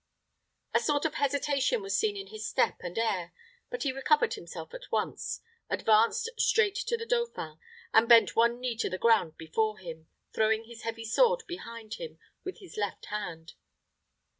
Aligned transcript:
A 0.73 0.79
sort 0.79 1.05
of 1.05 1.13
hesitation 1.13 1.83
was 1.83 1.95
seen 1.95 2.17
in 2.17 2.25
his 2.33 2.47
step 2.49 2.77
and 2.79 2.97
air; 2.97 3.33
but 3.69 3.83
he 3.83 3.91
recovered 3.91 4.33
himself 4.33 4.73
at 4.73 4.91
once, 4.91 5.41
advanced 5.69 6.27
straight 6.39 6.73
to 6.73 6.97
the 6.97 7.05
dauphin, 7.05 7.59
and 7.93 8.09
bent 8.09 8.35
one 8.35 8.59
knee 8.59 8.75
to 8.77 8.89
the 8.89 8.97
ground 8.97 9.37
before 9.37 9.77
him, 9.77 10.07
throwing 10.33 10.63
his 10.63 10.81
heavy 10.81 11.05
sword 11.05 11.43
behind 11.47 11.95
with 12.43 12.57
his 12.57 12.77
left 12.77 13.05
hand. 13.13 13.53